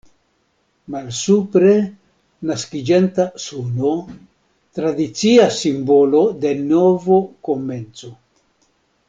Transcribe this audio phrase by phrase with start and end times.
[0.93, 1.73] Malsupre,
[2.51, 3.91] naskiĝanta suno,
[4.79, 8.13] tradicia simbolo de novo komenco.